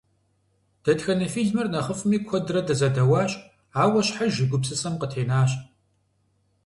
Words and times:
Дэтхэнэ 0.83 1.27
фильмыр 1.33 1.67
нэхъыфӀми 1.73 2.17
куэдрэ 2.27 2.61
дызэдэуащ, 2.67 3.31
ауэ 3.81 4.01
щхьэж 4.07 4.33
и 4.43 4.45
гупсысэм 4.49 4.95
къытенащ. 5.01 5.51